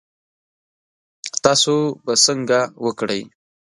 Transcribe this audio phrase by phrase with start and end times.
[1.43, 3.21] تاسو به څنګه وکړی؟